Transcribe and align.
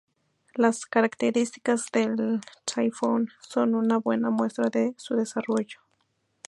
Las 0.55 0.87
características 0.87 1.91
del 1.93 2.41
Typhoon 2.65 3.29
son 3.39 3.75
una 3.75 3.97
buena 3.99 4.31
muestra 4.31 4.67
de 4.71 4.95
su 4.97 5.15
desarrollo. 5.15 5.77